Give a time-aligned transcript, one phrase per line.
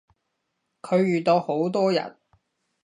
[0.81, 2.17] 佢遇到好多人